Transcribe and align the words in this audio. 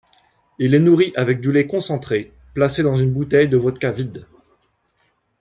Il 0.57 0.73
est 0.73 0.79
nourri 0.79 1.13
avec 1.15 1.41
du 1.41 1.51
lait 1.51 1.67
concentré, 1.67 2.33
placé 2.55 2.81
dans 2.81 2.95
une 2.95 3.13
bouteille 3.13 3.49
de 3.49 3.57
vodka 3.57 3.91
vide. 3.91 4.25